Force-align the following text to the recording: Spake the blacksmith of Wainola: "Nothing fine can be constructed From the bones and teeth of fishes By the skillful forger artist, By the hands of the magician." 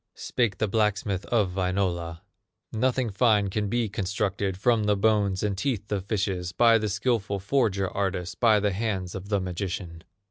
Spake 0.15 0.57
the 0.57 0.67
blacksmith 0.67 1.25
of 1.27 1.51
Wainola: 1.53 2.21
"Nothing 2.73 3.11
fine 3.11 3.51
can 3.51 3.69
be 3.69 3.87
constructed 3.87 4.57
From 4.57 4.85
the 4.85 4.95
bones 4.97 5.43
and 5.43 5.55
teeth 5.55 5.91
of 5.91 6.05
fishes 6.07 6.51
By 6.53 6.79
the 6.79 6.89
skillful 6.89 7.37
forger 7.37 7.87
artist, 7.87 8.39
By 8.39 8.59
the 8.59 8.71
hands 8.71 9.13
of 9.13 9.29
the 9.29 9.39
magician." 9.39 10.03